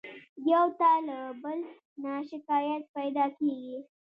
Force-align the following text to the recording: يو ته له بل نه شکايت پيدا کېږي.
يو 0.51 0.65
ته 0.79 0.91
له 1.07 1.17
بل 1.43 1.59
نه 2.01 2.13
شکايت 2.29 2.83
پيدا 2.95 3.25
کېږي. 3.37 3.77